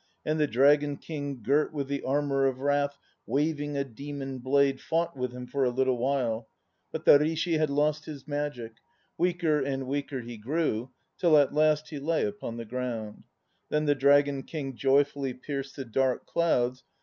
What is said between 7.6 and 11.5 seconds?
lost his magic. Weaker and weaker he grew, till